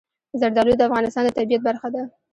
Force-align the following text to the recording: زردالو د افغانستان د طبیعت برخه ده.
زردالو 0.39 0.73
د 0.77 0.81
افغانستان 0.89 1.23
د 1.25 1.29
طبیعت 1.37 1.61
برخه 1.67 1.87
ده. 1.95 2.03